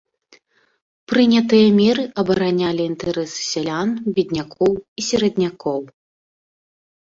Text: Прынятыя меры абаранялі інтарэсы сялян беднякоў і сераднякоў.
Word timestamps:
Прынятыя 1.11 1.67
меры 1.81 2.05
абаранялі 2.23 2.83
інтарэсы 2.93 3.39
сялян 3.53 3.87
беднякоў 4.19 4.73
і 4.79 5.01
сераднякоў. 5.13 5.81